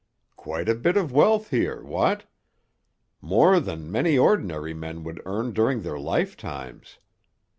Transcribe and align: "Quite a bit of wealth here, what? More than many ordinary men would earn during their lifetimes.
"Quite 0.35 0.67
a 0.67 0.73
bit 0.73 0.97
of 0.97 1.11
wealth 1.11 1.51
here, 1.51 1.83
what? 1.83 2.23
More 3.21 3.59
than 3.59 3.91
many 3.91 4.17
ordinary 4.17 4.73
men 4.73 5.03
would 5.03 5.21
earn 5.27 5.53
during 5.53 5.83
their 5.83 5.99
lifetimes. 5.99 6.97